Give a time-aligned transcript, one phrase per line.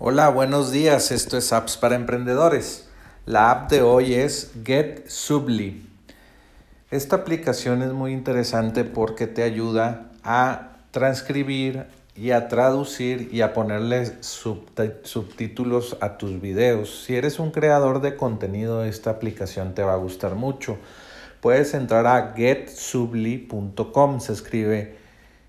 [0.00, 1.10] Hola, buenos días.
[1.10, 2.88] Esto es Apps para Emprendedores.
[3.26, 5.88] La app de hoy es Get Subly.
[6.92, 13.52] Esta aplicación es muy interesante porque te ayuda a transcribir y a traducir y a
[13.52, 17.02] ponerle subtítulos a tus videos.
[17.04, 20.78] Si eres un creador de contenido, esta aplicación te va a gustar mucho.
[21.40, 24.96] Puedes entrar a getsubly.com, se escribe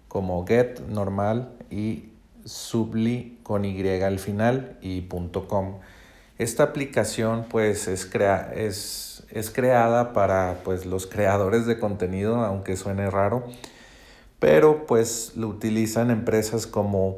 [0.07, 2.09] como get normal y
[2.45, 5.07] subli con Y al final y
[5.47, 5.79] .com.
[6.37, 12.77] Esta aplicación pues es, crea es, es creada para pues los creadores de contenido, aunque
[12.77, 13.43] suene raro,
[14.39, 17.17] pero pues lo utilizan empresas como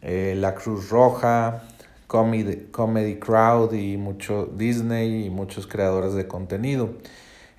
[0.00, 1.64] eh, La Cruz Roja,
[2.06, 6.90] Comedy, Comedy Crowd y mucho Disney y muchos creadores de contenido.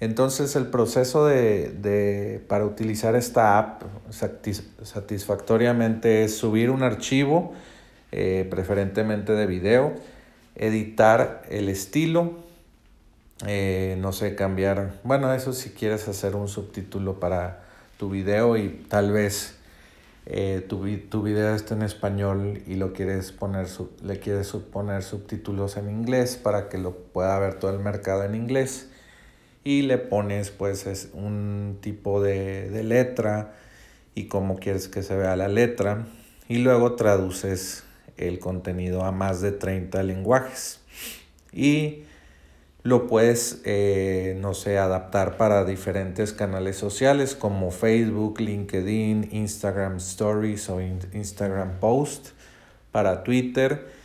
[0.03, 7.53] Entonces el proceso de, para utilizar esta app satisfactoriamente es subir un archivo,
[8.12, 9.93] eh, preferentemente de video,
[10.55, 12.34] editar el estilo,
[13.48, 17.63] eh, no sé, cambiar, bueno, eso si quieres hacer un subtítulo para
[17.98, 19.55] tu video y tal vez
[20.26, 23.68] eh, tu, tu, video está en español y lo quieres poner,
[24.04, 28.35] le quieres poner subtítulos en inglés para que lo pueda ver todo el mercado en
[28.35, 28.90] inglés
[29.63, 33.53] y le pones pues es un tipo de, de letra
[34.15, 36.05] y cómo quieres que se vea la letra.
[36.47, 37.84] Y luego traduces
[38.17, 40.79] el contenido a más de 30 lenguajes.
[41.51, 42.03] Y
[42.84, 50.69] lo puedes, eh, no sé, adaptar para diferentes canales sociales como Facebook, LinkedIn, Instagram Stories
[50.69, 52.29] o Instagram Post,
[52.91, 54.02] para Twitter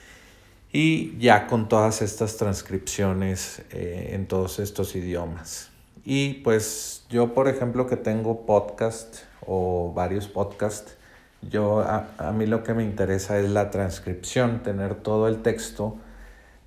[0.73, 5.71] y ya con todas estas transcripciones eh, en todos estos idiomas.
[6.05, 10.97] Y pues yo, por ejemplo, que tengo podcast o varios podcasts,
[11.43, 15.97] yo a, a, mí lo que me interesa es la transcripción, tener todo el texto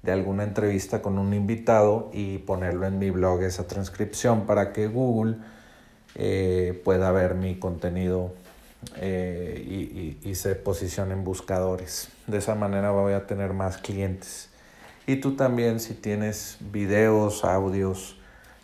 [0.03, 4.87] de alguna entrevista con un invitado y ponerlo en mi blog esa transcripción para que
[4.87, 5.35] Google
[6.15, 8.33] eh, pueda ver mi contenido
[8.95, 12.09] eh, y, y, se posicione en buscadores.
[12.27, 14.49] De esa manera voy a tener más clientes.
[15.05, 18.17] Y tú también si tienes videos, audios,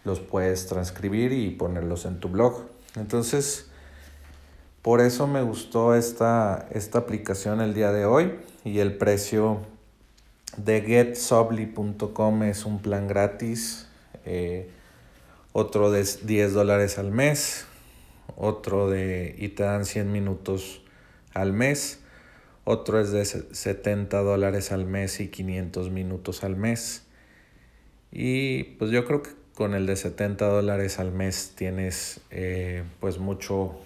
[0.04, 2.68] los puedes transcribir y ponerlos en tu blog.
[2.96, 3.68] Entonces,
[4.82, 9.60] por eso me gustó esta, esta aplicación el día de hoy y el precio
[10.56, 13.88] de getsobly.com es un plan gratis.
[14.26, 14.72] Eh,
[15.54, 17.66] otro de 10 dólares al mes
[18.36, 20.82] otro de y te dan 100 minutos
[21.34, 22.02] al mes,
[22.64, 27.04] otro es de 70 dólares al mes y 500 minutos al mes.
[28.12, 33.20] Y pues yo creo que con el de 70 dólares al mes tienes eh, pues
[33.20, 33.80] mucho,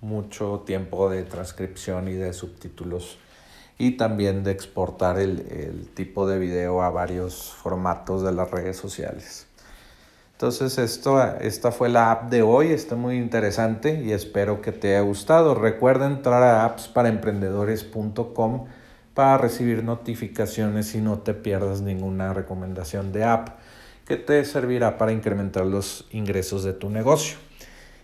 [0.00, 3.18] mucho tiempo de transcripción y de subtítulos
[3.78, 8.76] y también de exportar el, el tipo de video a varios formatos de las redes
[8.76, 9.46] sociales.
[10.40, 14.96] Entonces esto, esta fue la app de hoy, está muy interesante y espero que te
[14.96, 15.54] haya gustado.
[15.54, 18.64] Recuerda entrar a appsparaemprendedores.com
[19.12, 23.48] para recibir notificaciones y no te pierdas ninguna recomendación de app
[24.06, 27.36] que te servirá para incrementar los ingresos de tu negocio.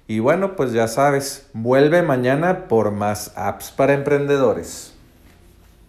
[0.07, 4.96] Y bueno, pues ya sabes, vuelve mañana por más apps para emprendedores.